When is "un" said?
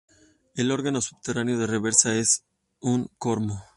2.79-3.07